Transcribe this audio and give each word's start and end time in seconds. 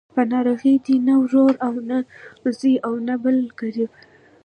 په 0.15 0.21
ناروغۍ 0.31 0.75
دې 0.85 0.95
نه 1.07 1.15
ورور 1.23 1.53
او 1.67 1.73
نه 1.89 1.97
زوی 2.57 2.75
او 2.87 2.93
نه 3.07 3.15
بل 3.23 3.37
قريب. 3.59 3.91